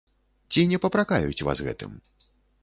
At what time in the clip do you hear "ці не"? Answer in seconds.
0.53-0.79